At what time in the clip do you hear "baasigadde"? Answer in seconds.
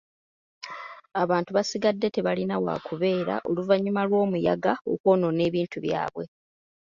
1.55-2.07